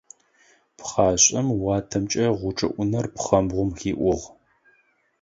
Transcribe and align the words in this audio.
Пхъашӏэм 0.77 1.47
уатэмкӏэ 1.63 2.25
гъучӏыӏунэр 2.39 3.05
пхъмэбгъум 3.13 3.69
хиӏугъ. 3.79 4.25